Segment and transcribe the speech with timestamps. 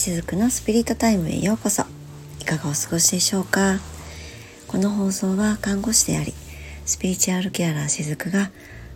[0.00, 1.82] しずくのスピリットタイムへようこそ。
[2.40, 3.80] いかがお過ごしでしょうか。
[4.66, 6.32] この放送は看護師であり
[6.86, 8.50] スピリチュアルケアラーしずくが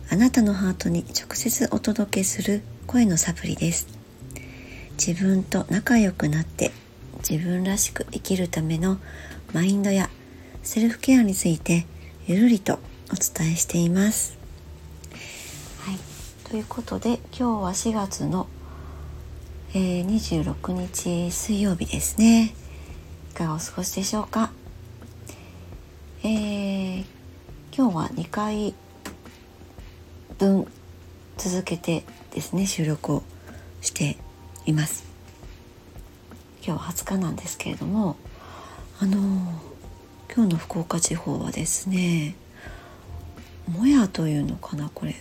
[0.09, 3.87] あなたのハートに直接お届けする声のサプリです。
[4.97, 6.71] 自分と仲良くなって
[7.17, 8.97] 自分らしく生きるための
[9.53, 10.09] マインドや
[10.63, 11.85] セルフケアについて
[12.25, 12.79] ゆるりと
[13.11, 14.39] お伝えしています。
[15.81, 15.99] はい。
[16.49, 18.47] ということで今日は4月の
[19.77, 22.53] えー、26日水曜日ですね。
[23.31, 24.53] いかがお過ごしでしょうか、
[26.23, 27.05] えー、
[27.75, 28.73] 今日は2回
[30.37, 30.65] 分
[31.35, 33.23] 続けてですね収録を
[33.81, 34.15] して
[34.65, 35.03] います。
[36.65, 38.15] 今日は20日なんですけれども
[39.01, 42.37] あのー、今日の福岡地方はですね
[43.67, 45.15] もやというのかなこれ。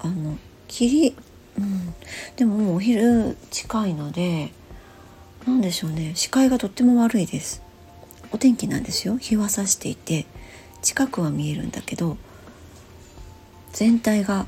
[0.00, 0.36] あの
[0.68, 1.16] 霧
[1.58, 1.94] うん、
[2.36, 4.52] でももうお昼近いので
[5.46, 6.12] 何でしょうね。
[6.14, 7.62] 視界がとっても悪いです。
[8.30, 9.18] お天気なんですよ。
[9.18, 10.26] 日は差していて
[10.80, 12.16] 近くは見えるんだけど
[13.72, 14.46] 全体が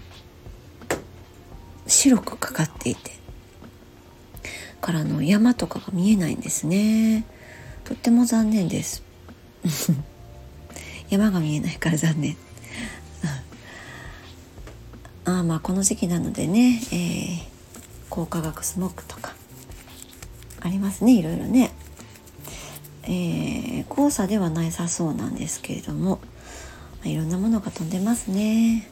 [1.87, 3.13] 白くかかっていて
[4.81, 7.25] からの山とかが見えないんですね。
[7.85, 9.03] とっても残念です。
[11.09, 12.37] 山が見えないから残念。
[15.45, 17.39] まあこの時期なのでね、えー、
[18.09, 19.35] 高化学スモッグとか
[20.61, 21.71] ありますねいろいろね、
[23.03, 26.21] えー、黄砂ではないさそうなんですけれども、
[27.05, 28.89] ま、いろんなものが飛んでますね。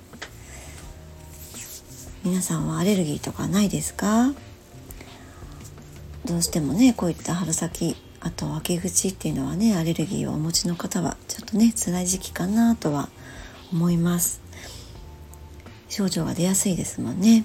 [2.25, 4.33] 皆さんはアレルギーとかないですか？
[6.25, 13.08] どうしてもねこういった春先あと秋口っていうのはねアレルギーをお持ちの方はちょっとね辛い時期かなとは
[13.73, 14.41] 思います。
[15.93, 17.45] 症状が出やすいですもんね。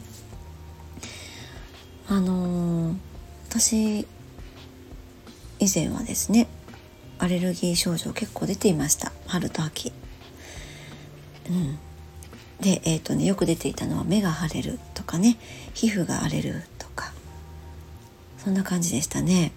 [2.07, 2.95] あのー、
[3.49, 4.07] 私
[5.59, 6.47] 以前はですね
[7.19, 9.91] アレルギー症状結構出ていました春と秋。
[11.49, 11.77] うん、
[12.61, 15.37] で、えーとね、よく出ていたのは目が腫れるとかね
[15.73, 17.11] 皮膚が荒れるとか
[18.37, 19.51] そんな感じでしたね。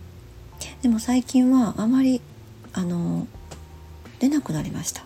[0.82, 2.20] でも最近はあまり
[2.72, 3.28] あの
[4.18, 5.04] 出なくなりました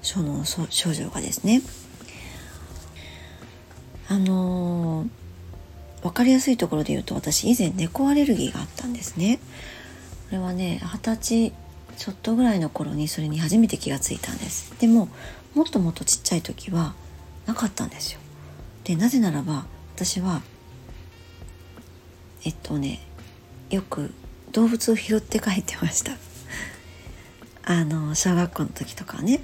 [0.00, 1.60] その症状がですね。
[4.12, 9.38] あのー、分かりやすいところで言うと私以前猫アレルギーがあったんですね。
[10.28, 11.52] これはね二十歳
[11.96, 14.78] ちょっとぐらいの頃にそれに初めて気がついたんです。
[14.78, 15.08] でも
[15.54, 16.92] もっともっとちっちゃい時は
[17.46, 18.20] なかったんですよ。
[18.84, 19.64] でなぜならば
[19.96, 20.42] 私は
[22.44, 23.00] えっとね
[23.70, 24.12] よく
[24.50, 26.12] 動物を拾って帰ってました。
[27.64, 29.40] あの小学校の時とかね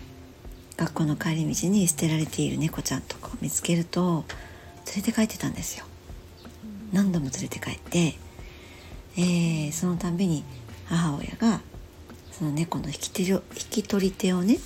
[0.77, 4.27] 学校の帰り道に捨てられている猫ちゃんとかを見つけると
[4.89, 5.85] 連れて帰ってたんですよ。
[6.93, 8.15] 何度も連れて帰って、
[9.17, 10.45] えー、そのたんびに
[10.87, 11.61] 母親が
[12.33, 14.59] その猫の引き手を引き取り手をね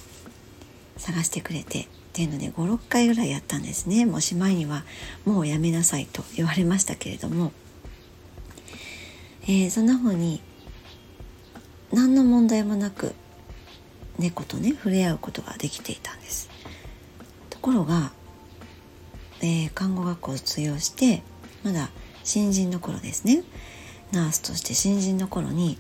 [0.97, 4.07] 探してくれてっていうので56回ぐらいやったんですね。
[4.07, 4.85] もうしまいには
[5.25, 7.53] もうやめなさいと言われましたけれども、
[9.45, 10.41] えー、そんな風に
[11.93, 13.15] 何の問題もなく
[14.19, 16.49] 猫とね触れ合うことができていたんです。
[17.51, 18.13] ところが
[19.43, 21.23] えー、看護学校を卒業して
[21.65, 21.91] まだ
[22.25, 23.43] 新人の頃ですね
[24.13, 25.79] ナースとして新人の頃に、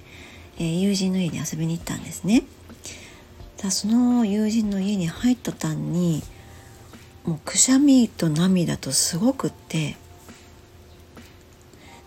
[0.58, 2.44] えー、友人の家に遊びに行ったんですね。
[3.62, 6.22] だその友人の家に入った途端に
[7.24, 9.96] もうくしゃみと涙とすごくって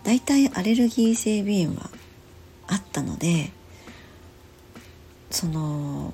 [0.04, 1.90] だいたいアレルギー性鼻炎は
[2.66, 3.50] あったので
[5.30, 6.12] その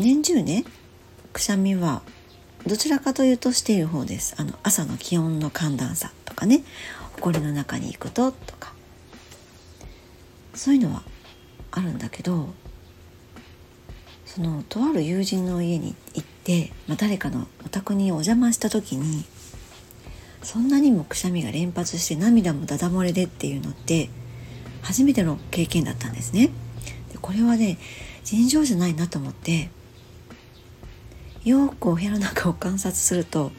[0.00, 0.64] 年中ね
[1.32, 2.02] くしゃみは
[2.66, 4.34] どちらかというとしている方です。
[4.38, 6.62] あの朝の気温の寒暖差とかね。
[7.16, 8.74] 埃の中に行くととか。
[10.54, 11.02] そういうのは
[11.72, 12.48] あるんだけど
[14.24, 19.24] そのとある友人の家に行って、まあ、誰かのお宅にお邪魔した時に
[20.42, 24.10] そんなにもくしゃみが連発して涙もダダ漏れでっていうのって
[24.82, 26.50] 初めての経験だったんですね。
[27.12, 27.78] でこれはね
[28.22, 29.70] 尋常じゃないなと思って
[31.44, 33.52] よくお部屋の中を観察すると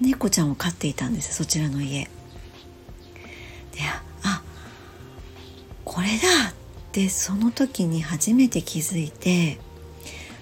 [0.00, 2.04] 猫ちゃんを飼っていたんですそちらの家。
[2.04, 3.80] で
[4.22, 4.42] あ
[5.84, 6.54] これだっ
[6.92, 9.58] てその時に初めて気づいて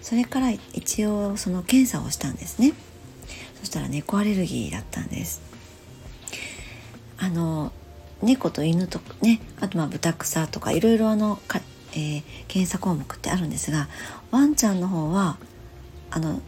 [0.03, 2.73] それから一応その検査をしたんですね
[3.61, 5.43] そしたら猫アレルギーだったんです
[7.19, 7.73] あの
[8.23, 11.61] 猫と犬とねあとまあ豚草とかいろいろあのか、
[11.93, 13.89] えー、検査項目ってあるんですが
[14.31, 15.39] ワンちゃんの方は
[16.11, 16.41] あの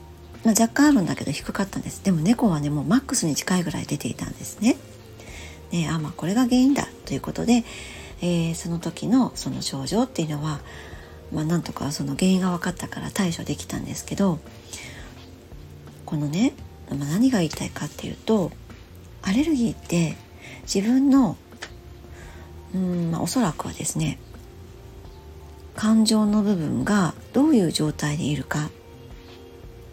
[0.45, 2.03] まあ、若干あるんだけど低かったんです。
[2.05, 4.77] でも猫はねもうマックスに近いぐらい出ていたんですね。
[5.71, 7.63] であまあこれが原因だとということで、
[8.23, 10.61] えー、その時のその症状っていうのは、
[11.31, 14.39] まあ、なんとかその原因が分かったから対処できたんですけど
[16.07, 16.55] このね、
[16.89, 18.51] まあ、何が言いたいかっていうと
[19.21, 20.17] アレルギーって
[20.63, 21.37] 自分の
[22.75, 24.19] うん、まあ、おそらくはですね
[25.77, 28.71] 感情の部分がどういう状態でいるか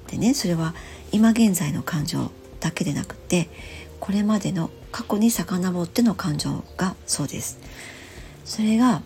[0.09, 0.73] でねそれは
[1.11, 3.49] 今現在の感情だけでなくて
[3.99, 7.59] これまでの過去に遡っての感情がそうです。
[8.45, 9.01] それが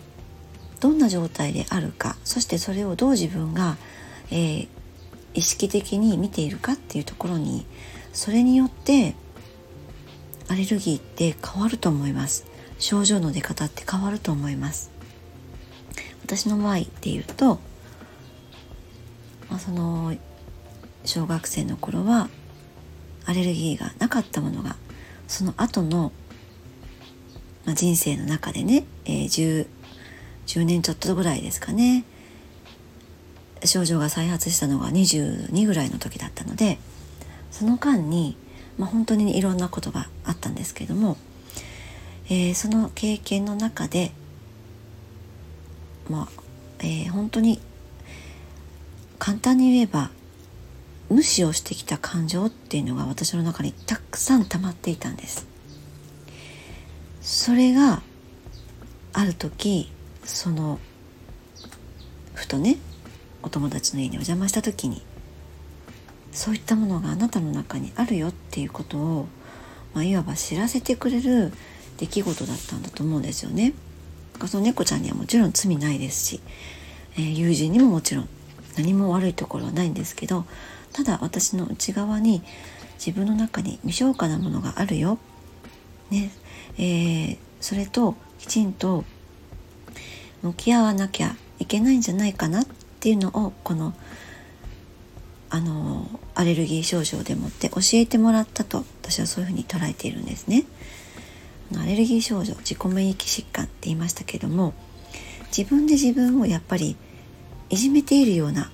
[0.80, 3.76] どんな状態であるかそしてそれをどう自分が、
[4.30, 4.68] えー、
[5.34, 7.66] 意識的に見ているかっていうところに
[8.12, 9.14] それによって
[10.48, 12.46] アレルギーって変わると思います。
[12.78, 14.90] 症状の出方って変わると思います。
[16.22, 17.58] 私の場合っていうと、
[19.50, 20.14] まあ、その
[21.04, 22.28] 小学生の頃は
[23.26, 24.76] アレルギーがなかったものが
[25.28, 26.12] その後の、
[27.64, 29.66] まあ、人生の中でね、えー、10,
[30.46, 32.04] 10年ちょっとぐらいですかね
[33.64, 36.78] 症状が再発したのが22ぐらいの時だったので
[37.50, 38.36] その間に、
[38.78, 41.16] まあ、本当にいろんなことがあったんですけれども、
[42.26, 44.12] えー、その経験の中で
[46.10, 46.42] まあ、
[46.80, 47.60] えー、本当に
[49.18, 50.10] 簡単に言えば
[51.10, 55.46] 無視をしてきた感情っていうのが私の中にたくさん溜まっていたんです
[57.20, 58.02] それが
[59.12, 59.90] ある時
[60.24, 60.78] その
[62.34, 62.76] ふとね
[63.42, 65.02] お友達の家にお邪魔した時に
[66.32, 69.28] そういったものがあなたの中にあるよっていうことを、
[69.94, 71.52] まあ、いわば知らせてくれる
[71.98, 73.72] 出来事だったんだと思うんですよね。
[74.48, 76.40] その猫ちゃんにはもちろん罪ないですし、
[77.16, 78.28] えー、友人にももちろん
[78.76, 80.44] 何も悪いところはないんですけど
[80.94, 82.42] ただ私の内側に
[83.04, 85.18] 自分の中に未消化なものがあるよ、
[86.10, 86.30] ね
[86.78, 89.04] えー、それときちんと
[90.42, 92.66] 向き合わなきゃいけないんじゃないかなっ
[93.00, 93.92] ていうのをこの
[95.50, 100.64] あのアレルギー症状でもって教えてもらったと私はそういうふうに捉えているんですね。
[101.76, 104.74] アレルギー症状自己免疫疾患って言いましたけども
[105.56, 106.96] 自分で自分をやっぱり
[107.70, 108.70] いじめているような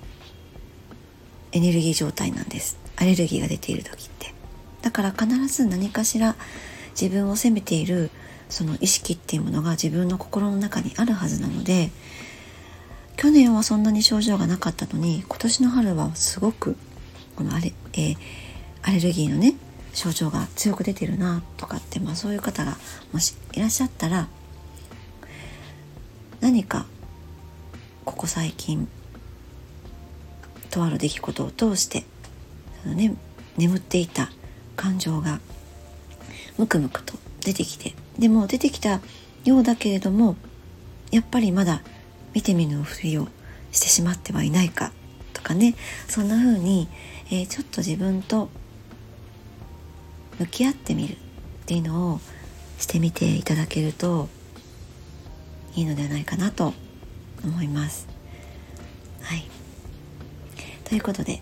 [1.51, 2.77] エネルギー状態なんです。
[2.95, 4.33] アレルギーが出ている時って。
[4.81, 6.35] だから必ず何かしら
[6.99, 8.09] 自分を責めている
[8.49, 11.89] その意識っていうものが自分の心の中にあるはずなので
[13.15, 16.75] 去年はそんなに症状がなかったのに今年の春はすごく
[17.35, 18.17] このアレ,、えー、
[18.81, 19.55] アレルギーのね
[19.93, 22.77] 症状が強く出てるなとかって、まあ、そういう方が
[23.13, 24.27] もしいらっしゃったら
[26.39, 26.85] 何か
[28.03, 28.87] ここ最近
[30.71, 32.03] とある出来事を通して
[32.83, 33.15] その、ね、
[33.57, 34.31] 眠っていた
[34.75, 35.39] 感情が
[36.57, 39.01] ムクムクと出てきてでも出てきた
[39.45, 40.35] ようだけれども
[41.11, 41.81] やっぱりまだ
[42.33, 43.27] 見て見ぬふりを
[43.71, 44.91] してしまってはいないか
[45.33, 45.75] とかね
[46.07, 46.87] そんな風に、
[47.27, 48.49] えー、ちょっと自分と
[50.39, 51.17] 向き合ってみるっ
[51.65, 52.19] ていうのを
[52.77, 54.29] してみていただけると
[55.75, 56.73] いいのではないかなと
[57.43, 58.07] 思います。
[59.21, 59.50] はい
[60.91, 61.41] ということで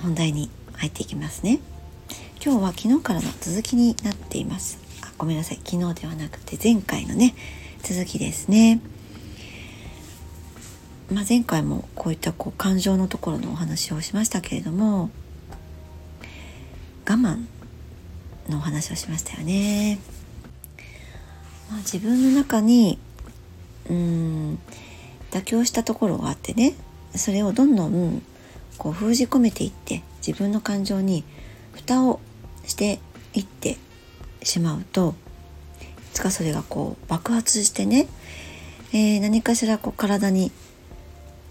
[0.00, 1.60] 本題に入っていきますね。
[2.42, 4.78] 今日は昨日からの続きになっています。
[5.02, 5.60] あごめんなさい。
[5.62, 7.34] 昨日ではなくて前回のね
[7.82, 8.80] 続きですね。
[11.12, 15.10] まあ、前回もこういったこう感情のところのお話をしましたけれども
[17.06, 17.44] 我慢
[18.48, 19.98] のお話をしましたよね、
[21.70, 22.98] まあ、自分の中に
[23.90, 24.58] うん
[25.30, 26.72] 妥協したところがあってね
[27.14, 28.22] それをどんどん
[28.78, 31.24] こう封じ込めていって自分の感情に
[31.72, 32.20] 蓋を
[32.64, 32.98] して
[33.34, 33.76] いって
[34.42, 35.14] しまうと
[35.80, 38.08] いつかそれがこう爆発してね、
[38.92, 40.50] えー、何かしらこう体に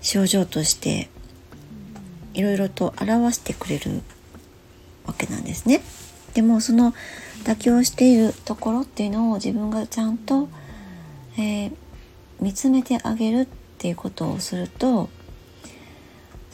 [0.01, 1.09] 症状として
[2.33, 4.01] いろいろと表してくれる
[5.05, 5.81] わけなんですね。
[6.33, 6.93] でもその
[7.45, 10.49] 妥協しているところっていうのを自分がちゃんと、
[11.37, 11.71] えー、
[12.41, 15.09] 見つめてあげるっていうことをすると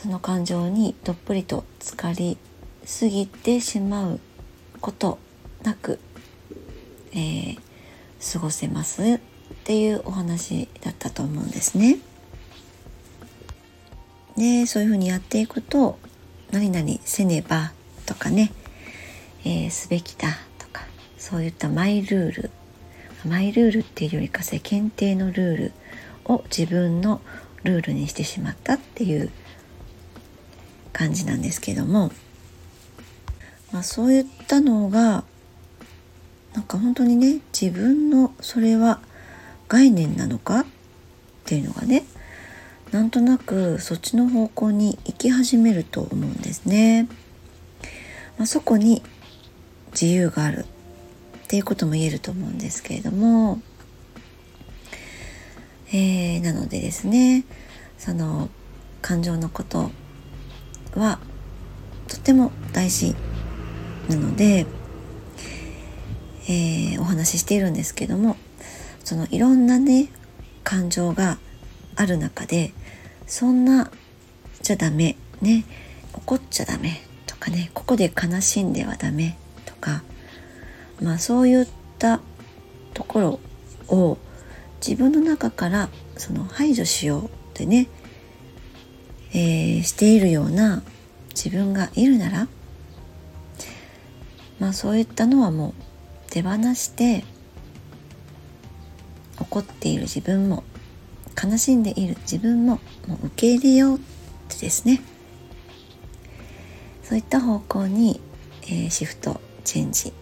[0.01, 2.37] その感情にどっぷりと浸かり
[2.85, 4.19] すぎてしまう
[4.79, 5.19] こと
[5.61, 5.99] なく、
[7.11, 7.59] えー、
[8.33, 9.19] 過ごせますっ
[9.63, 11.99] ていうお話だったと思うんですね。
[14.37, 15.99] でそういうふうにやっていくと
[16.49, 17.71] 何々せねば
[18.07, 18.51] とかね、
[19.45, 20.83] えー、すべきだとか
[21.19, 22.49] そういったマイルール
[23.23, 25.71] マイルールっていうよりか世間体のルール
[26.25, 27.21] を自分の
[27.63, 29.29] ルールにしてしまったっていう
[30.93, 32.11] 感じなんですけども、
[33.71, 35.23] まあ、そういったのが
[36.53, 38.99] なんか本当にね自分のそれは
[39.67, 40.65] 概念なのかっ
[41.45, 42.03] ていうのがね
[42.91, 47.07] なんとなくそっちの方向に行き始めると思うんですね。
[48.37, 49.01] まあ、そこに
[49.91, 53.61] 自由があるっていうことも言えると思うんですけれども、
[55.93, 57.45] えー、なのでですね
[57.97, 58.49] その
[59.01, 59.91] 感情のこと
[60.95, 61.19] は
[62.07, 63.15] とても大事
[64.09, 64.65] なので、
[66.49, 68.35] えー、お話ししているんですけども
[69.03, 70.09] そのいろんなね
[70.63, 71.37] 感情が
[71.95, 72.73] ある中で
[73.27, 73.91] そんな
[74.61, 75.65] じゃダメね
[76.13, 80.03] 怒っちゃダメとかねここで悲しんではダメとか
[81.01, 81.67] まあそういっ
[81.97, 82.19] た
[82.93, 83.39] ところ
[83.87, 84.17] を
[84.85, 87.87] 自分の中からその排除しようってね、
[89.33, 90.83] えー、しているような
[91.29, 92.47] 自分がいるなら
[94.59, 95.73] まあそういったのはもう
[96.31, 97.23] 手放して
[99.39, 100.63] 怒っている自分も
[101.41, 103.99] 悲しんでいる自分ももう受け入れようっ
[104.49, 105.01] てですね。
[107.03, 108.21] そういった方向に、
[108.63, 110.13] えー、シフトチェンジ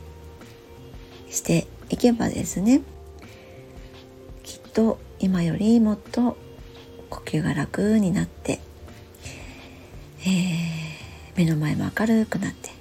[1.29, 2.81] していけばですね
[4.41, 6.35] きっと今よりもっと
[7.11, 8.59] 呼吸が楽になって、
[10.21, 10.29] えー、
[11.35, 12.71] 目の前も明るくなって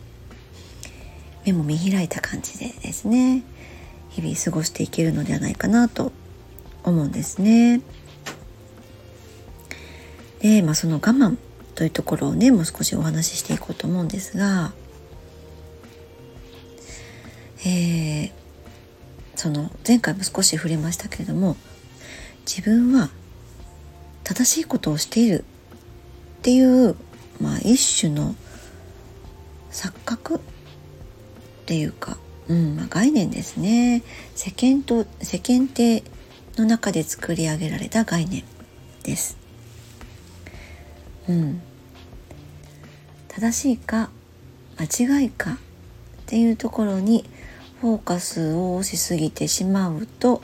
[1.45, 3.43] 目も見開いた感じでですね
[4.11, 6.13] 日々過ごしていけるのではないかなと
[6.85, 7.81] 思うんですね。
[10.41, 11.37] で、まあ、その我慢
[11.75, 14.73] というところをねもう少しお話ししていこうと思うんですが、
[17.65, 18.33] えー、
[19.37, 21.57] その前回も少し触れましたけれども
[22.47, 23.11] 自分は
[24.25, 25.45] 正しいことをしている
[26.39, 26.97] っていう、
[27.41, 28.35] まあ、一種の
[29.71, 30.41] 錯覚っ
[31.67, 32.17] ていうか、
[32.49, 34.03] うんまあ、概念ですね
[34.35, 36.03] 世間と世間体
[36.57, 38.43] の中で作り上げられた概念
[39.05, 39.37] です。
[41.29, 41.61] うん、
[43.29, 44.11] 正しいか
[44.79, 45.57] 間違いかっ
[46.27, 47.25] ていうところに
[47.81, 50.43] フォーカスをしすぎてしまうと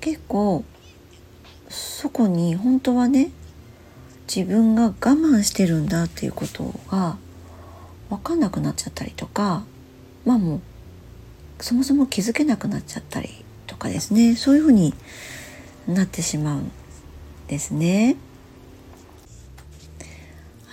[0.00, 0.64] 結構
[1.68, 3.30] そこに本当はね
[4.34, 7.16] 自分が我慢してるんだっていうことが
[8.10, 9.64] 分かんなくなっちゃったりとか
[10.24, 10.60] まあもう
[11.60, 14.36] そもそも気づけなくなっちゃったりとかですね。
[14.36, 14.94] そういうふうに
[15.86, 16.70] なってしまうん
[17.48, 18.16] ですね。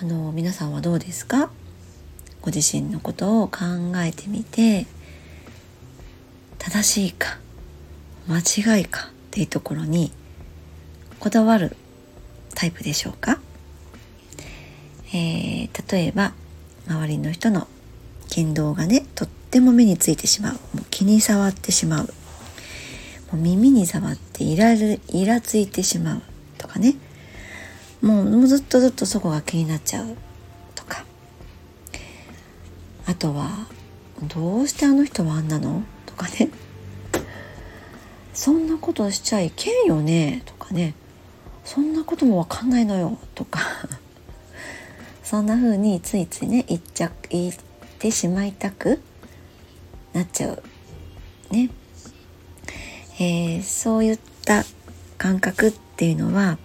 [0.02, 1.50] あの皆さんはどうですか？
[2.42, 3.60] ご自身のことを考
[3.98, 4.86] えてみて
[6.60, 7.40] 正しいか
[8.28, 8.40] 間
[8.78, 10.12] 違いかっていうところに
[11.20, 11.78] こだわる
[12.54, 13.40] タイプでしょうか、
[15.18, 16.34] えー、例えば
[16.90, 17.70] 周りの人の
[18.30, 20.54] 言動がねとっても目についてしまう。
[20.54, 22.06] もう気に障ってしまう。
[22.06, 22.12] も
[23.34, 26.22] う耳に触ってイライラついてしまう。
[26.58, 26.96] とかね。
[28.02, 30.18] もうずっとずっとそこが気になっちゃう。
[30.76, 31.06] とか。
[33.06, 33.68] あとは
[34.36, 35.84] どうしてあの人はあんなの？
[36.06, 36.50] とかね。
[38.34, 40.44] そんなことしちゃいけんよね？
[40.46, 40.94] とかね。
[41.64, 43.18] そんなこともわかんないのよ？
[43.34, 43.62] とか。
[45.26, 47.54] そんな風についついね言っちゃ言っ
[47.98, 49.02] てしまいたく
[50.14, 50.64] なっちゃう
[51.52, 51.72] ね、
[53.20, 54.64] えー、そういった
[55.18, 56.60] 感覚っていうのは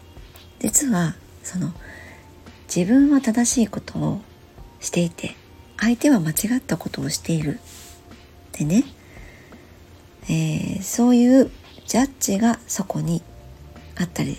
[0.58, 1.72] 実はその
[2.74, 4.20] 自分は正しいことを
[4.78, 5.34] していて
[5.78, 7.58] 相手は間違ったことをしている。
[8.52, 8.84] でね、
[10.24, 11.50] えー、そういう
[11.86, 13.22] ジャッジがそこに
[13.96, 14.36] あったり。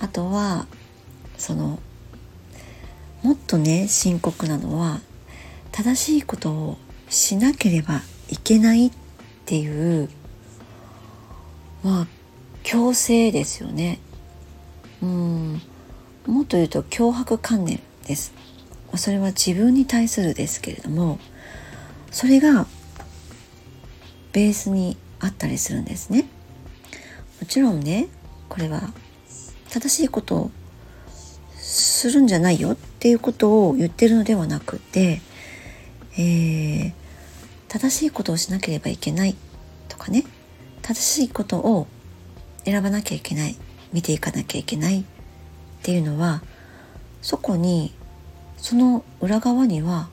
[0.00, 0.66] あとは
[1.38, 1.78] その
[3.24, 5.00] もっとね深刻なのは
[5.72, 6.78] 正しいことを
[7.08, 8.92] しなければいけないっ
[9.46, 10.10] ていう
[11.82, 12.06] まあ
[12.62, 13.98] 強制ですよね。
[15.02, 15.62] うん。
[16.26, 18.34] もっと言うと脅迫観念です。
[18.94, 21.18] それは自分に対するですけれども
[22.10, 22.66] それが
[24.32, 26.26] ベースにあったりするんですね。
[27.40, 28.08] もちろんね
[28.50, 28.92] これは
[29.70, 30.50] 正しいことを
[31.56, 32.72] するんじゃないよ。
[32.72, 35.20] っていうことを言ってるのではなくて、
[36.16, 36.92] えー、
[37.68, 39.36] 正しいことをしなければいけない
[39.90, 40.24] とかね
[40.80, 41.86] 正しいことを
[42.64, 43.56] 選ばなきゃいけない
[43.92, 45.04] 見ていかなきゃいけないっ
[45.82, 46.42] ていうのは
[47.20, 47.92] そこに
[48.56, 50.08] その裏側には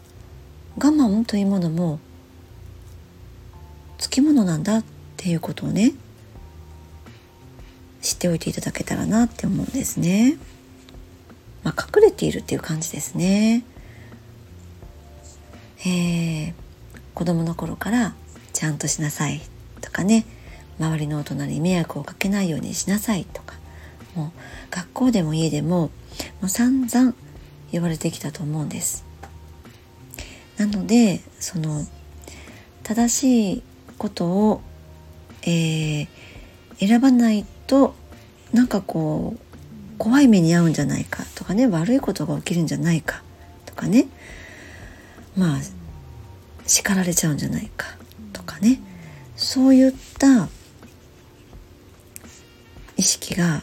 [0.76, 1.98] 我慢というものも
[4.00, 4.84] つきものなんだっ
[5.16, 5.94] ていうことをね
[8.02, 10.38] 知っておいていただけたらなって思うんですね。
[11.64, 13.64] まあ、隠れているっていう感じですね。
[15.86, 16.54] えー、
[17.14, 18.14] 子供の頃から
[18.54, 19.42] ちゃんとしなさい
[19.82, 20.26] とかね
[20.80, 23.56] 周りの大人に迷惑をかけないようにしなさいとか
[24.16, 24.32] もう
[24.70, 25.92] 学校でも家でもも
[26.44, 27.16] う散々
[27.72, 29.06] 言われてきたと思うんです。
[30.58, 31.86] なのでその
[32.84, 33.64] 正しい
[33.98, 34.62] ことを、
[35.44, 36.08] えー、
[36.78, 37.96] 選ばないと
[38.54, 39.51] なんかこう
[40.02, 43.22] 怖い目に遭うんじゃないかとかね悪いことが起きるんじゃないか
[43.68, 44.08] とかね。
[45.38, 45.60] まあ
[46.66, 47.86] 叱られちゃうんじゃないか
[48.34, 48.82] とかね。
[49.36, 50.50] そういった
[52.98, 53.62] 意識が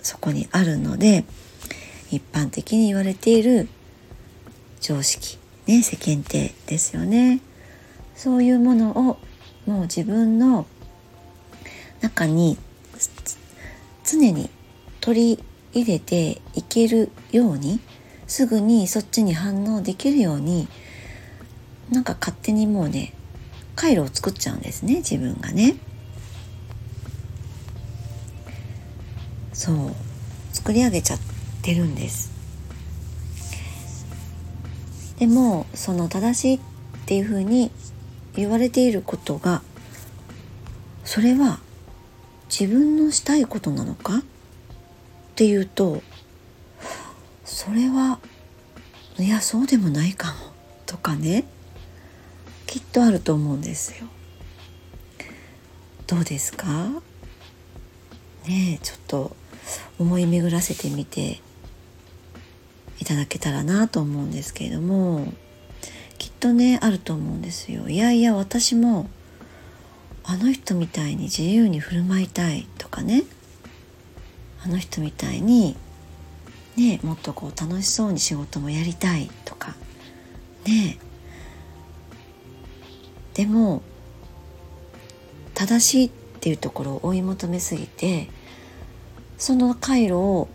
[0.00, 1.24] そこにあるので
[2.12, 3.68] 一般的に言われている
[4.80, 7.40] 常識ね世間体ですよね。
[8.14, 9.18] そういうものを
[9.66, 10.64] もう自分の
[12.02, 12.56] 中に
[14.04, 14.48] 常に
[15.00, 17.80] 取り入れていけるように
[18.26, 20.68] すぐにそっちに反応できるように
[21.90, 23.14] なんか勝手にもうね
[23.76, 25.76] 回路を作っちゃうんですね自分がね。
[29.52, 29.76] そう
[30.52, 31.18] 作り上げちゃっ
[31.62, 32.30] てるんです
[35.18, 36.60] でもその正しいっ
[37.06, 37.72] ていうふうに
[38.36, 39.62] 言われていることが
[41.04, 41.58] それは
[42.48, 44.22] 自分のしたいことなのか？
[45.38, 46.02] っていうと
[47.44, 48.18] それは
[49.20, 50.34] いやそうでもないかも
[50.84, 51.44] とかね
[52.66, 54.08] きっとあると思うんですよ。
[56.08, 56.88] どうですか？
[58.48, 59.36] ねちょっと
[60.00, 61.40] 思い巡らせてみて
[62.98, 65.32] いただけたらなと思うんですけれども
[66.18, 67.88] きっとねあると思うんですよ。
[67.88, 69.08] いやいや私も
[70.24, 73.22] あの人みたいに自由に振る舞いたいとかね
[74.68, 75.76] あの人みたいに
[76.76, 79.74] ねもっとこう楽しそうに仕事もやりたいとか
[80.66, 80.98] ね。
[83.32, 83.82] でも
[85.54, 88.28] 正しいっていうところを追い求めすぎて
[89.38, 90.48] その回路を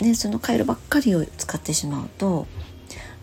[0.00, 2.46] ねその回路ばっかりを使ってしまうと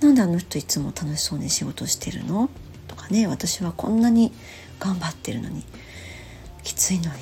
[0.01, 2.49] なんであの人いつも楽しそうに仕事してるの？
[2.87, 4.33] とかね私はこんなに
[4.79, 5.63] 頑張ってるのに
[6.63, 7.19] きついのに。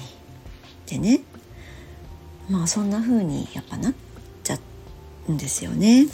[0.87, 1.21] でね
[2.49, 3.93] まあそんな風にやっぱなっ
[4.43, 4.59] ちゃ
[5.27, 6.07] うんですよね。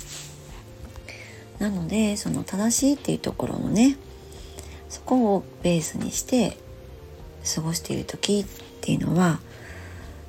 [1.60, 3.98] なのでその正しいっていうところのね
[4.88, 6.58] そこをベースにして
[7.56, 9.40] 過ごしている時っていうのは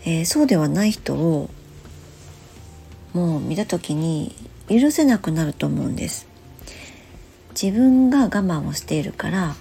[0.05, 1.51] えー、そうではない人を
[3.13, 4.35] もう見た時に
[4.69, 6.27] 許せなくなると思うんです
[7.61, 9.55] 自分が我慢をしているから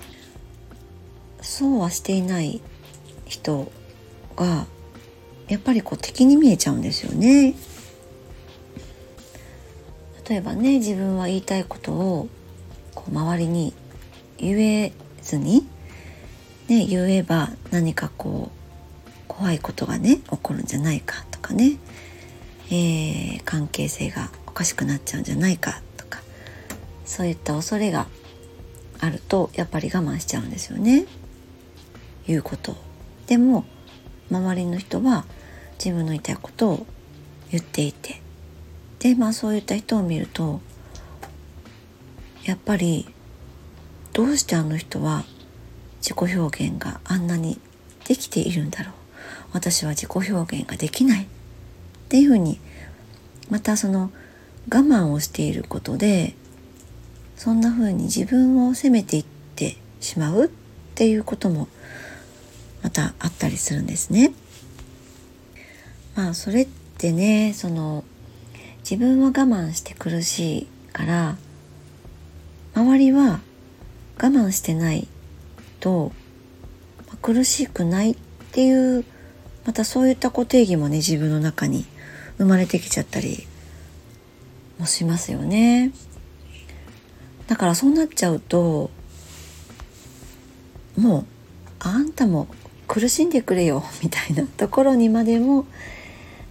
[1.41, 2.61] そうはしていない
[3.25, 3.71] 人
[4.35, 4.65] が
[5.49, 7.55] やっぱりこう敵に見えちゃうんですよね。
[10.29, 12.29] 例えばね自分は言いたいことを
[12.93, 13.73] こう周りに
[14.37, 15.67] 言えずに、
[16.67, 18.51] ね、言えば何かこ
[19.07, 21.79] う怖いことがね起こるんじゃないかとかね、
[22.67, 26.21] えー、関係性がおかしくなっちゃうんじゃないかとか。
[27.05, 28.05] そういった恐れが
[28.99, 31.05] あるとやっぱり我慢しちゃうんですよね。
[32.27, 32.75] 言うこと。
[33.25, 33.65] でも
[34.29, 35.25] 周りの人は
[35.83, 36.85] 自分の言いたいことを
[37.51, 38.21] 言っていて。
[38.99, 40.59] でまあそういった人を見ると
[42.43, 43.07] やっぱり
[44.11, 45.23] どうしてあの人は
[46.01, 47.61] 自己表現があんなに
[48.05, 48.93] できているんだろう。
[49.53, 51.23] 私は自己表現ができない。
[51.23, 51.27] っ
[52.09, 52.59] ていうふうに
[53.49, 54.11] またその
[54.71, 56.35] 我慢をしていることで
[57.35, 60.49] そんなふうに自分を責めていってしまうっ
[60.95, 61.67] ていうことも
[62.83, 64.33] またあったりするんですね。
[66.15, 66.67] まあそれっ
[66.97, 68.03] てねその
[68.79, 71.37] 自分は我慢して苦しいから
[72.73, 73.39] 周りは
[74.17, 75.07] 我慢してない
[75.79, 76.11] と、
[77.07, 78.15] まあ、苦しくないっ
[78.51, 79.05] ていう
[79.65, 81.85] またそういった固定義もね自分の中に
[82.37, 83.47] 生まれてきちゃったり
[84.79, 85.91] もしますよね。
[87.47, 88.91] だからそうなっちゃうと
[90.97, 91.25] もう
[91.79, 92.47] あんたも
[92.87, 95.65] 苦しんでくれよみたいなところにまでも、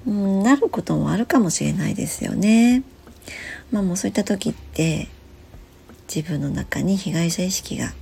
[0.07, 2.83] うん、なることもあるかもしれないですよね。
[3.71, 5.09] まあもうそういった時って
[6.15, 7.93] 自分の中に被害者意識が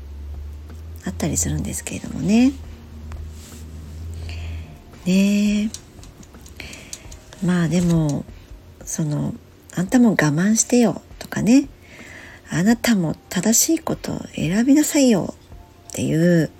[1.04, 2.52] あったりするんですけれどもね。
[5.04, 5.70] ね
[7.44, 8.24] まあでも
[8.84, 9.34] その
[9.74, 11.68] あんたも我慢してよとかね
[12.50, 15.34] あなたも正しいことを選びなさいよ
[15.90, 16.50] っていう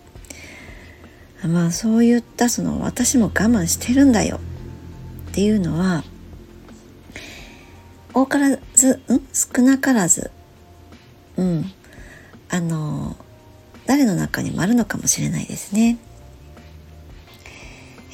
[1.45, 4.41] まあそういったその私も我慢してるんだよ
[5.37, 6.03] っていうのは
[8.15, 9.21] 多からず、ん？
[9.35, 10.31] 少なからず、
[11.37, 11.71] うん、
[12.49, 13.19] あの、
[13.85, 15.99] 誰の中にもあるのかもしれないですね。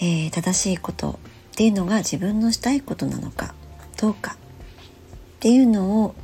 [0.00, 1.10] えー、正しいこと
[1.52, 3.54] っていうのが自分のしたいことなのか
[4.00, 4.32] どうか。
[4.32, 4.36] っ
[5.38, 6.16] ていうのを、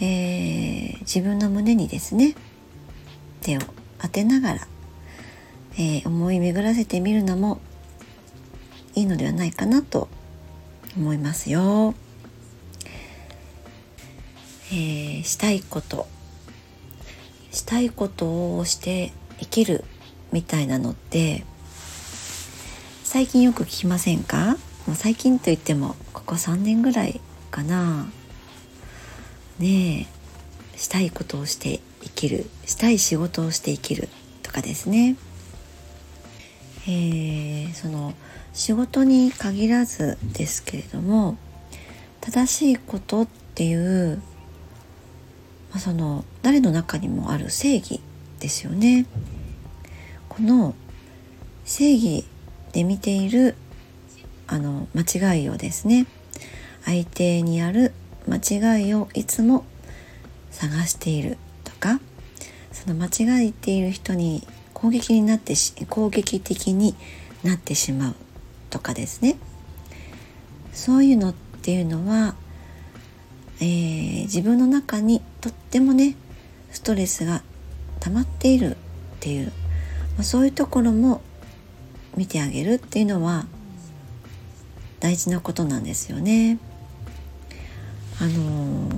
[0.00, 2.34] えー、自分の胸にですね
[3.40, 3.60] 手を
[4.02, 4.68] 当てながら、
[5.74, 7.60] えー、思い巡らせてみるのも
[8.96, 10.08] いいのではないかなと
[10.96, 11.94] 思いますよ。
[14.72, 16.08] えー、したいこと。
[17.52, 19.84] したいことをして生きる
[20.32, 21.44] みたいなのって
[23.04, 24.56] 最近よく聞きませんか？
[24.86, 28.06] もう最近といってもここ3年ぐらいかな。
[29.58, 30.08] ね
[30.74, 32.48] えしたいことをして生きる。
[32.64, 34.08] したい仕事をして生きる
[34.42, 35.16] とかですね。
[36.88, 38.14] えー、その
[38.56, 41.36] 仕事に限らずですけれども
[42.20, 44.20] 正しいことっていう
[45.76, 48.00] まあ、その誰の中にもある正義
[48.40, 49.04] ですよね。
[50.30, 50.74] この
[51.66, 52.24] 正義
[52.72, 53.56] で見ている
[54.46, 56.06] あの間違いをですね
[56.86, 57.92] 相手にある
[58.26, 58.36] 間
[58.78, 59.66] 違いをいつも
[60.50, 62.00] 探しているとか
[62.72, 66.94] その間違えている人に攻撃になってし攻撃的に
[67.44, 68.14] なってしまう
[68.76, 69.38] とかですね
[70.74, 72.36] そういうのっていうのは
[73.58, 76.14] えー、自分の中にとってもね
[76.72, 77.42] ストレスが
[78.00, 78.76] 溜まっているっ
[79.20, 79.52] ていう、ま
[80.20, 81.22] あ、そういうところも
[82.18, 83.46] 見てあげるっていうのは
[85.00, 86.58] 大事なことなんですよね。
[88.20, 88.90] あのー、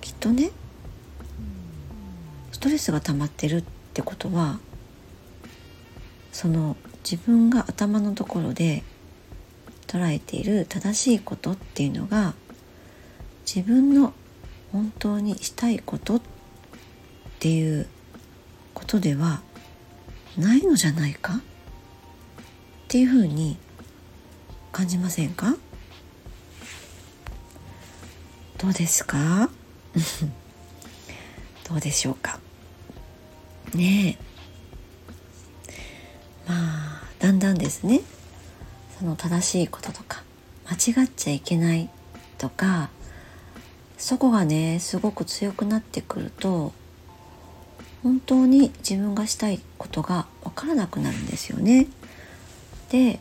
[0.00, 0.50] きっとね
[2.50, 4.58] ストレスが溜まってるってことは
[6.32, 6.76] その
[7.08, 8.82] 自分が頭のところで
[9.86, 12.34] 捉えている正しいことっていうのが
[13.46, 14.12] 自分の
[14.72, 16.20] 本当にしたいことっ
[17.38, 17.86] ていう
[18.74, 19.40] ことでは
[20.36, 21.40] ないのじゃないかっ
[22.88, 23.56] ていうふうに
[24.72, 25.56] 感じませんか？
[28.58, 29.48] どうですか？
[31.68, 32.40] どうでしょうか？
[33.74, 34.25] ねえ。
[37.36, 38.00] んだんですね
[38.98, 40.24] その正しいこととか
[40.68, 41.88] 間違っちゃいけない
[42.38, 42.90] とか
[43.98, 46.72] そこがねすごく強くなってくると
[48.02, 51.88] 本当に自分がしたいことが分からなくなるんですよね。
[52.90, 53.18] で、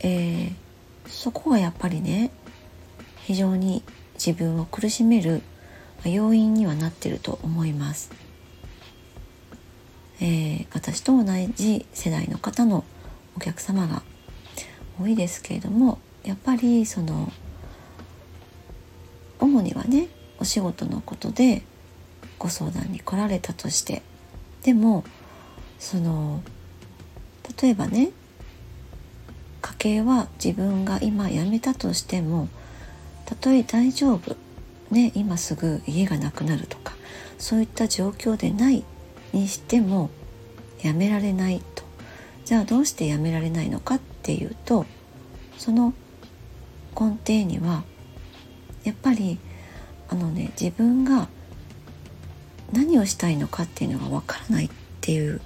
[0.00, 0.52] えー、
[1.06, 2.32] そこがやっぱりね
[3.18, 5.42] 非常に自分を苦しめる
[6.04, 8.10] 要因にはなってると思います。
[10.20, 12.84] えー、私と同じ世代の方の
[13.36, 14.02] お客様が
[15.00, 17.32] 多いですけれどもやっぱりその
[19.38, 21.62] 主にはねお仕事のことで
[22.38, 24.02] ご相談に来られたとして
[24.62, 25.04] でも
[25.78, 26.42] その
[27.60, 28.10] 例えばね
[29.62, 32.48] 家計は自分が今辞めたとしても
[33.24, 34.36] たとえ大丈夫
[34.90, 36.94] ね今すぐ家がなくなるとか
[37.38, 38.84] そういった状況でない
[39.32, 40.10] にしても
[40.82, 41.84] やめられないと
[42.46, 44.86] じゃあどうしてやめられないのかっていうと
[45.58, 45.92] その
[46.98, 47.82] 根底には
[48.84, 49.38] やっぱり
[50.08, 51.28] あのね自分が
[52.72, 55.40] 何をしたいのかっていうのがわからないっていう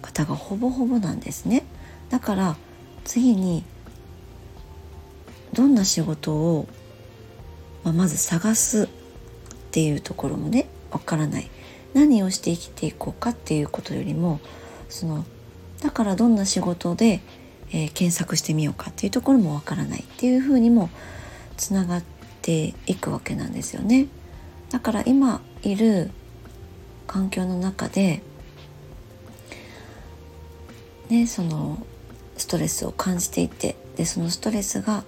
[0.00, 1.64] 方がほぼほぼなんですね。
[2.10, 2.56] だから
[3.04, 3.64] 次に
[5.52, 6.68] どんな仕事を、
[7.82, 8.88] まあ、まず探すっ
[9.72, 11.50] ていうところもねわからない。
[11.92, 14.38] 何をして生きていこうかっていうことよりも
[14.88, 15.24] その
[15.82, 17.20] だからどんな仕事で、
[17.70, 20.90] えー、検索してみようかっていうところもわからないっていうふうにも
[21.56, 22.02] つながっ
[22.42, 24.06] ていくわけなんですよね。
[24.70, 26.10] だから今いる
[27.06, 28.22] 環境の中で
[31.08, 31.78] ねその
[32.36, 35.04] ストレスを感じていてでそのストレスが、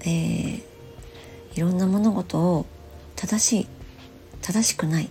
[0.00, 0.62] えー、
[1.54, 2.66] いろんな物事を
[3.16, 3.68] 正しい
[4.40, 5.08] 正しくないっ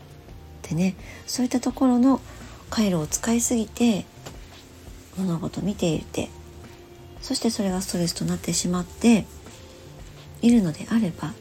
[0.62, 0.96] てね
[1.28, 2.20] そういったところの
[2.70, 4.06] 回路を使いすぎて
[5.20, 6.30] 物事を見ていて
[7.22, 9.26] そしてそれがストレスとなってしまって
[10.42, 11.34] いるのであれば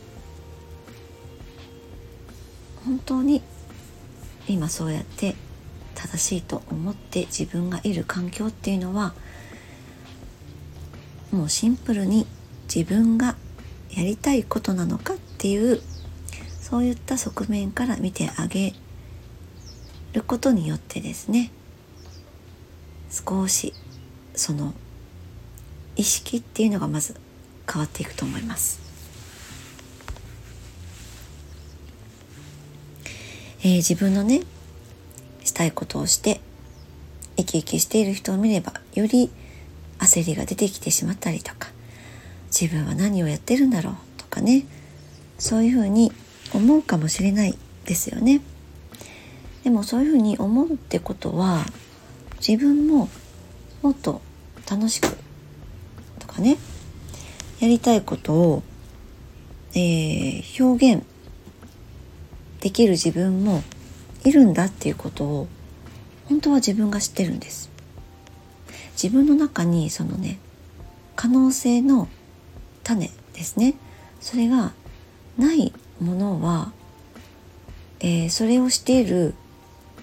[2.84, 3.42] 本当に
[4.48, 5.34] 今そうやって
[5.94, 9.14] 正しいと思って自分がいる環境っていうのは
[11.30, 12.26] もうシンプルに
[12.72, 13.36] 自分が
[13.90, 15.80] やりたいことなのかっていう
[16.60, 18.74] そういった側面から見てあげ
[20.12, 21.50] ることによってですね
[23.10, 23.74] 少し
[24.34, 24.74] その
[25.96, 27.14] 意識っていうのがまず
[27.70, 28.80] 変わっていくと思います。
[33.60, 34.42] えー、自分のね
[35.44, 36.40] したいことをして
[37.36, 39.30] 生き生きしている人を見ればより
[39.98, 41.68] 焦りが出てきてしまったりとか
[42.46, 44.64] 自分は何をやってるんだろうとかね
[45.38, 46.12] そういうふうに
[46.54, 48.40] 思うかもしれないですよね。
[49.64, 51.66] でもそういうふうに思うってことは
[52.46, 53.08] 自分も
[53.82, 54.20] もっと
[54.70, 55.08] 楽しく
[56.18, 56.58] とかね
[57.60, 58.62] やりたいことを、
[59.74, 61.04] えー、表現
[62.60, 63.62] できる自分も
[64.24, 65.48] いるんだっていうことを
[66.28, 67.70] 本当は自分が知ってるんです。
[69.00, 70.38] 自分の中にそのね
[71.16, 72.08] 可能性の
[72.84, 73.74] 種ですね。
[74.20, 74.72] それが
[75.36, 76.72] ないものは、
[78.00, 79.34] えー、それをしている、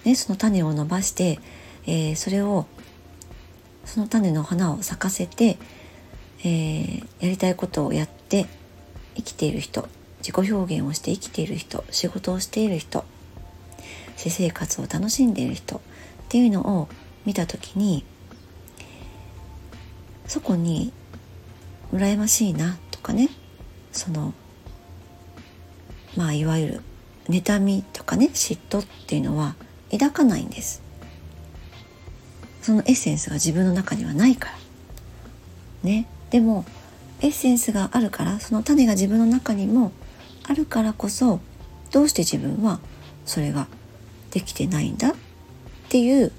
[0.04, 1.38] ね、その種を伸ばして、
[1.86, 2.66] えー、それを
[3.84, 5.58] その種の花を咲かせて、
[6.40, 8.46] えー、やりたいことをやって
[9.14, 13.04] 生きている人自己表現をして生きている人仕事をしている人
[14.16, 15.80] 私生活を楽しんでいる人っ
[16.28, 16.88] ていうのを
[17.24, 18.04] 見た時に
[20.26, 20.92] そこに
[21.92, 23.28] 羨ましいなとかね
[23.92, 24.34] その
[26.16, 26.80] まあいわゆる
[27.28, 29.54] 妬みとかね嫉妬っていうのは
[29.92, 30.85] 抱かないんです。
[32.66, 34.54] そのエッセンスが自分の中にはないから。
[35.84, 36.08] ね。
[36.30, 36.64] でも
[37.20, 39.92] エッセンスがあるからその種が自分の中にも
[40.42, 41.38] あるからこそ
[41.92, 42.80] どうして自分は
[43.24, 43.68] それが
[44.32, 45.10] できてないんだ？
[45.10, 45.14] っ
[45.90, 46.32] ていう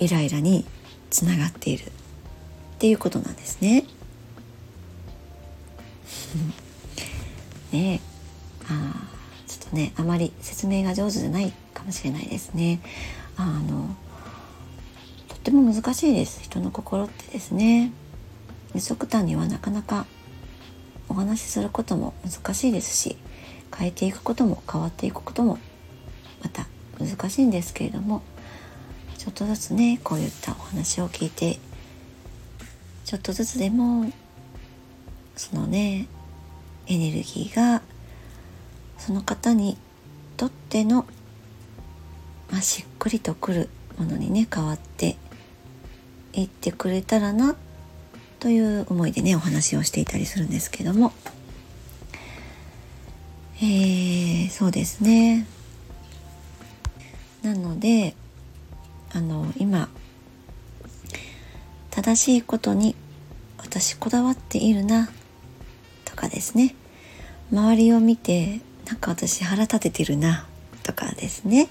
[0.00, 0.66] イライラに
[1.08, 1.84] つながっている。
[1.84, 1.88] っ
[2.78, 3.86] ていうことなんですね。
[7.72, 8.02] ね。
[8.68, 9.08] あ
[9.46, 12.80] ちょっとねあまり説明が上手じゃないかもしれないですね。
[13.38, 13.96] あの
[15.44, 17.92] っても難しいです人の心ってですね。
[18.72, 20.06] 二足単にはなかなか
[21.10, 23.16] お話しすることも難しいですし
[23.76, 25.58] 変えていくことも変わっていくことも
[26.42, 26.66] また
[26.98, 28.22] 難しいんですけれども
[29.18, 31.58] ちょっとずつねこういったお話を聞いて
[33.04, 34.10] ちょっとずつでも
[35.36, 36.08] そのね
[36.88, 37.82] エネルギーが
[38.98, 39.76] その方に
[40.36, 41.06] とっての、
[42.50, 45.16] まあ、しっくりとくるものにね変わって
[46.34, 47.56] いってくれたらな
[48.40, 51.12] という思いでねお話をしていたりするんですけども。
[53.62, 55.46] えー、そうですね。
[57.42, 58.14] なので
[59.12, 59.88] あの今
[61.90, 62.96] 正しいことに
[63.58, 65.08] 私こだわっているな
[66.04, 66.74] とかですね。
[67.52, 70.46] 周りを見てなんか私腹立ててるな
[70.82, 71.68] とかですね。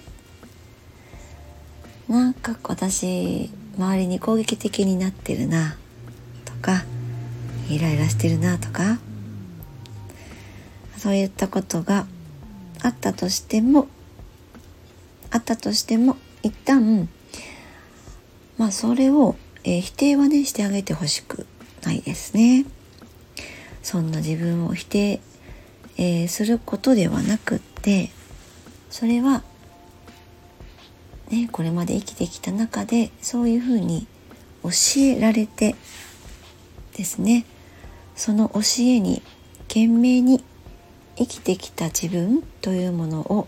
[2.07, 5.75] なんか私周りに攻撃的になってるな
[6.45, 6.83] とか
[7.69, 8.99] イライラしてるなとか
[10.97, 12.05] そういったことが
[12.81, 13.87] あったとしても
[15.31, 17.09] あったとしても一旦
[18.57, 21.47] まあそれを、えー、否定はねしてあげてほしく
[21.83, 22.65] ないですね。
[23.81, 25.19] そんな自分を否定、
[25.97, 28.11] えー、することではなくって
[28.89, 29.43] それは
[31.33, 34.05] ねこれまで生きてきた中でそういうふうに
[34.61, 35.75] 教えられて
[36.95, 37.45] ですね
[38.15, 39.23] その教えに
[39.67, 40.43] 懸命に
[41.17, 43.47] 生きてきた自分というものを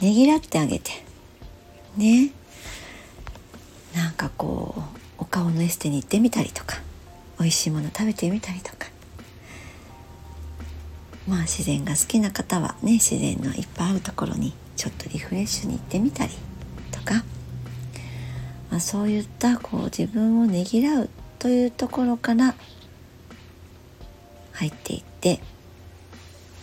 [0.00, 0.90] ねぎらってあげて
[1.96, 2.30] ね
[3.94, 4.82] なんかこう
[5.18, 6.76] お顔のエステに行ってみたりとか
[7.38, 8.92] 美味しいもの食べてみたりとか。
[11.26, 16.32] まあ自然が好きな方はね自然のいっぱいあるところにちょっとリフレッシュに行ってみたり
[16.90, 17.24] とか、
[18.70, 22.54] まあ、そういったこう自分をねぎらうというところから
[24.52, 25.40] 入っていって。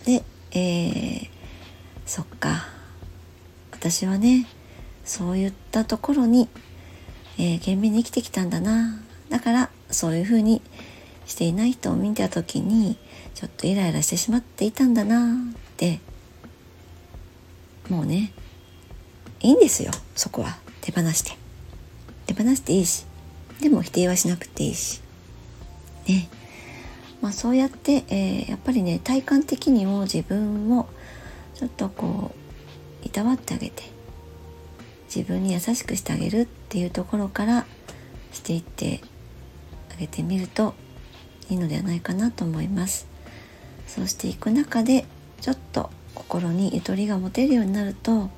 [0.05, 1.29] で、えー、
[2.05, 2.67] そっか。
[3.71, 4.47] 私はね
[5.03, 6.47] そういったところに
[7.37, 8.99] えー、懸命に生きてきたんだな。
[9.29, 10.61] だからそういうふうに
[11.25, 12.97] していない人を見た時に
[13.33, 15.35] ちょっとイライラしてしまっていたんだなっ
[15.77, 15.99] て
[17.91, 18.31] もうね
[19.41, 20.57] いいんですよそこは。
[20.79, 21.37] 手放して。
[22.25, 23.05] 手放していいし。
[23.59, 25.01] でも否定はしなくていいし。
[26.07, 26.29] ね。
[27.21, 30.87] まあそうやって、えー、やっぱりね体感的にも自分を
[31.53, 32.31] ちょっとこ
[33.03, 33.83] ういたわってあげて
[35.13, 37.65] 自分に優しくしてあげるっていうところから
[38.31, 39.01] していって
[39.93, 40.75] あげてみると
[41.49, 43.07] いいのではないかなと思います。
[43.85, 45.05] そうしていく中で
[45.41, 48.29] ちょっと心にゆとりが持てるようになると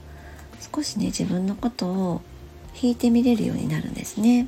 [0.73, 2.21] 少しね自分のことを
[2.81, 4.47] 引いてみれるようになるんですね。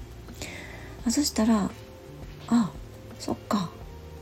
[1.05, 1.69] あそしたら
[2.47, 2.71] あ
[3.19, 3.69] そっか。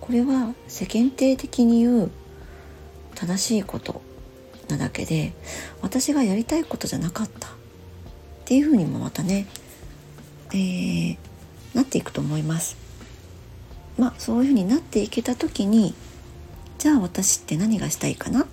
[0.01, 2.11] これは世間体的に言う
[3.15, 4.01] 正しいこと
[4.67, 5.33] なだけで
[5.81, 7.47] 私がやりたいことじゃなかった。
[7.47, 7.51] っ
[8.45, 9.47] ていうふうにもまたね、
[10.51, 11.17] えー、
[11.73, 12.75] なっていくと思います。
[13.97, 15.93] まあそういうふうになっていけた時に
[16.79, 18.45] じゃあ私って何がしたいかな？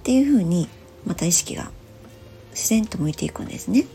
[0.00, 0.66] っていうふうに
[1.06, 1.70] また意識が
[2.52, 3.86] 自然と向いていくんですね。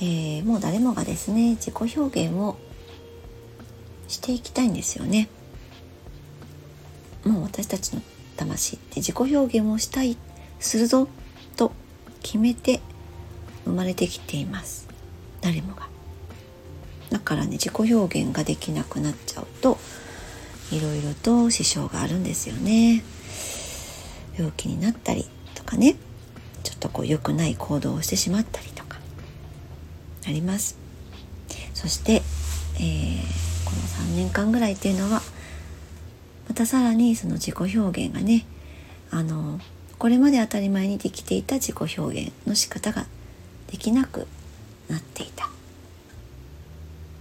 [0.00, 2.56] えー、もう誰もがですね自己表現を
[4.06, 5.28] していきたいんですよね。
[7.24, 8.02] もう私たちの
[8.36, 10.16] 魂って自己表現をしたい
[10.60, 11.08] するぞ
[11.56, 11.72] と
[12.22, 12.80] 決めて
[13.64, 14.86] 生まれてきています
[15.40, 15.88] 誰もが。
[17.10, 19.78] だからね自己表現ができなくなっちゃうと
[20.70, 23.02] いろいろと支障があるんですよね。
[24.36, 25.96] 病気になったりとかね
[26.62, 28.98] ちょっとこう良くない行動をしてしまったりとか
[30.26, 30.78] あります。
[31.74, 32.22] そして、えー、
[33.64, 35.22] この3年間ぐらいっていうのは
[36.48, 38.46] またさらにその自己表現がね
[39.10, 39.60] あの
[39.98, 43.06] これまで当たり前にできていた自己表現の仕方が
[43.70, 44.26] できなく
[44.88, 45.46] なっていた、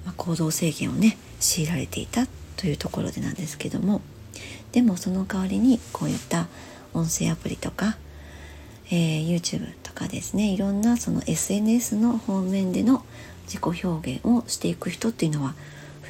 [0.06, 4.02] まあ、行動制限をね強いられていたというところでなんですけども
[4.72, 6.48] でもその代わりにこういった
[6.94, 7.98] 音声アプリとか、
[8.88, 13.06] えー、YouTube とかですねいろんなその SNS の方面での
[13.46, 15.54] 自己表現をしていく人っていうのは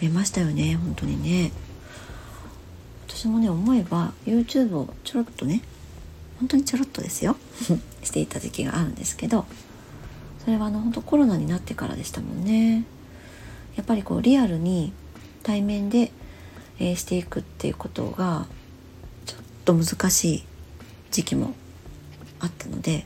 [0.02, 1.52] 増えましたよね本当にね。
[3.08, 5.62] 私もね思えば YouTube をちょろっとね
[6.40, 7.36] 本当にちょろっとですよ
[8.04, 9.46] していた時期があるんですけど
[10.44, 12.84] それはあの本当コロナになってからでしたもんね
[13.76, 14.94] やっぱりこうリアルに
[15.44, 16.12] 対面で、
[16.80, 18.46] えー、していくっていうことが
[19.26, 20.44] ちょっと難しい
[21.12, 21.54] 時期も
[22.40, 23.06] あったので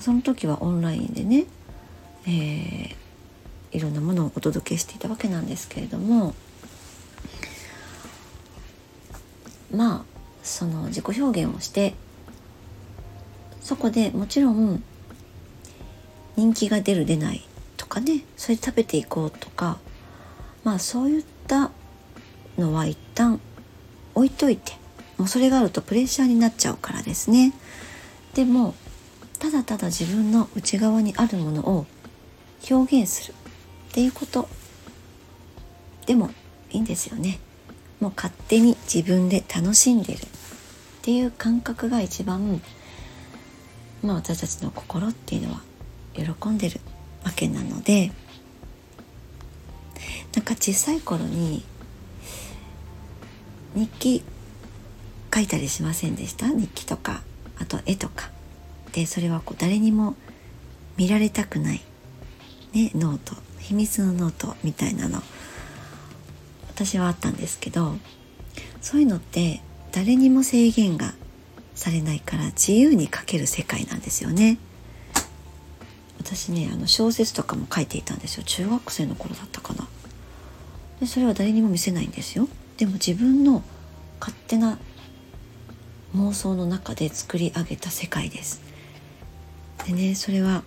[0.00, 1.44] その時はオンラインでね、
[2.26, 2.96] えー、
[3.72, 6.34] いろんなものをお届けしていたわけなんですけれども
[9.74, 10.04] まあ
[10.42, 11.94] その自己表現をして
[13.60, 14.82] そこでもちろん
[16.36, 19.78] 人気が出る出ないとかねそれで食べていこうとか
[20.64, 21.70] まあそういった
[22.58, 23.40] のは一旦
[24.14, 24.72] 置いといて
[25.18, 27.52] もうそれがあるとプレッシャーになっちゃうからですね
[28.34, 28.74] でも
[29.38, 31.86] ただただ自分の内側にあるものを
[32.70, 33.34] 表現する
[33.90, 34.48] っていうこと
[36.06, 36.30] でも
[36.70, 37.38] いいんですよね。
[38.00, 40.20] もう勝手に自分で楽しんでるっ
[41.02, 42.60] ていう感覚が一番、
[44.02, 45.60] まあ、私たちの心っていうのは
[46.14, 46.80] 喜んでる
[47.24, 48.10] わけなので
[50.34, 51.64] なんか小さい頃に
[53.74, 54.22] 日記
[55.34, 56.48] 書いたりしませんでした？
[56.48, 57.22] 日記とか
[57.58, 58.30] あと絵とか。
[58.92, 60.14] でそれはこう誰にも
[60.96, 61.80] 見られたくない、
[62.74, 63.34] ね、ノート。
[63.58, 65.22] 秘密のノートみたいなの。
[66.68, 67.96] 私はあったんですけど
[68.80, 69.60] そういうのって
[69.92, 71.14] 誰にも制限が
[71.74, 74.58] されないから自由に書ける世界なんですよね。
[76.18, 78.42] 私ねあの小説とかも書いていたんですよ。
[78.44, 79.86] 中学生の頃だったかな。
[81.00, 82.48] でそれは誰にも見せないんですよ。
[82.82, 83.62] でも自分の
[84.18, 84.76] 勝手な
[86.16, 88.60] 妄想の中で作り上げた世界です。
[89.86, 90.64] でねそれは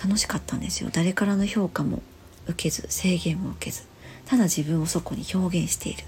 [0.00, 0.90] 楽しかったんですよ。
[0.92, 2.00] 誰からの評価も
[2.46, 3.82] 受けず制限も受けず。
[4.24, 6.02] ただ自分をそこに表現している。
[6.02, 6.04] っ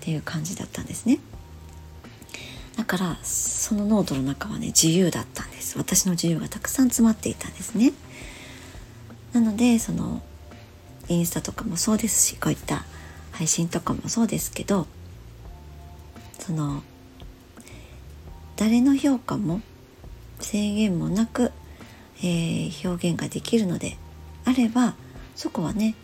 [0.00, 1.18] ていう感じだったんですね。
[2.76, 5.78] だからそのノートの中はね自由だったんです。
[5.78, 7.94] 私の自由がたくさん詰まっていたんですね。
[9.32, 10.20] なのでその
[11.08, 12.84] インスタとかもそうですしこういった
[13.34, 14.86] 配信とかもそうですけど
[16.38, 16.82] その
[18.56, 19.60] 誰の評価も
[20.40, 21.50] 制限もなく、
[22.18, 23.96] えー、表現ができるので
[24.44, 24.94] あれば
[25.34, 25.96] そこはね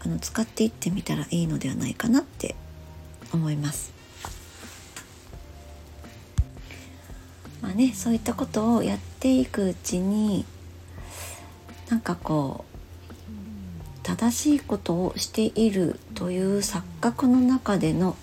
[0.00, 2.54] あの使っていってみたらいいのではないかなって
[3.32, 3.92] 思います。
[7.60, 10.44] まあねそういったことをやっていくうちに
[11.88, 12.67] なんかこう
[14.08, 18.16] 正しいことをしているという錯覚の中での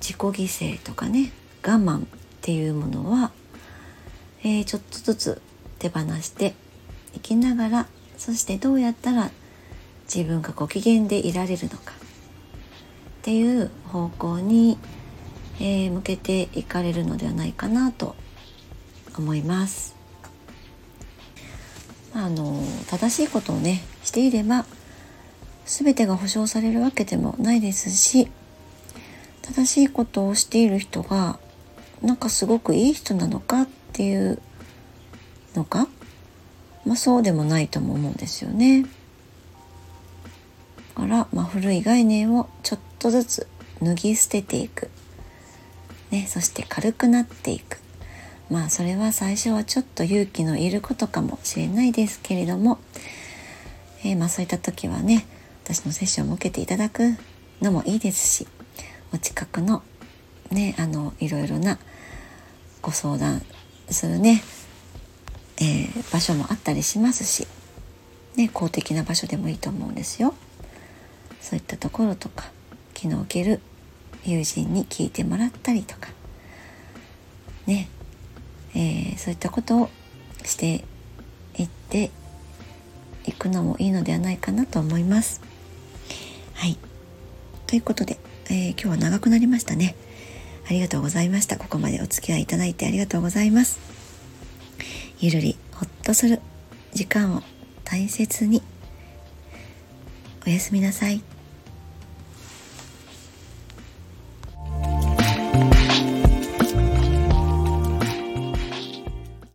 [0.00, 2.08] 自己犠牲とかね我慢っ
[2.40, 3.30] ていうものは、
[4.42, 5.42] えー、ちょっとずつ
[5.78, 6.54] 手放して
[7.14, 7.86] いきながら
[8.16, 9.30] そしてどうやったら
[10.04, 11.94] 自分がご機嫌でいられるのかっ
[13.20, 14.78] ていう方向に、
[15.60, 18.16] えー、向けていかれるのではないかなと
[19.18, 19.93] 思います。
[22.14, 24.64] あの正しいことをねしていれば
[25.66, 28.28] 全てが保証されるわけでもないですし
[29.42, 31.38] 正しいことをしている人が
[32.02, 34.40] なんかすごくいい人なのかっていう
[35.54, 35.88] のか、
[36.86, 38.84] まあ、そうでもないとも思うんですよね。
[40.94, 43.48] から、まあ、古い概念をちょっとずつ
[43.82, 44.90] 脱ぎ捨てていく
[46.14, 47.80] ね、そして軽くなっていく
[48.50, 52.78] まあそれは最初はちょっと勇気のいることかもしれないですけれども、
[54.04, 55.26] えー、まあそういった時はね
[55.64, 57.16] 私のセッションを受けていただく
[57.62, 58.46] のもいいですし
[59.12, 59.82] お近くの
[60.50, 61.78] ねあのいろいろな
[62.82, 63.42] ご相談
[63.88, 64.42] するね、
[65.58, 67.46] えー、場所もあったりしますし、
[68.36, 70.34] ね、公的な場所でもいいと思うんですよ。
[71.40, 72.50] そういったところとか
[72.94, 73.60] 気の置ける
[74.24, 76.08] 友人に聞いてもらったりとか
[77.66, 77.88] ね
[78.74, 79.90] えー、そういったことを
[80.44, 80.84] して
[81.56, 82.10] いって
[83.26, 85.40] いくのもいいのではないかなと思います。
[86.54, 86.76] はい。
[87.66, 89.94] ということで、えー、今日は長くなりましたね。
[90.66, 91.56] ありがとうございました。
[91.56, 93.78] ここまでお付き合いいただいてありがとうございます。
[95.20, 96.40] ゆるりほっとする
[96.92, 97.42] 時間を
[97.84, 98.62] 大切に
[100.46, 101.22] おやすみなさい。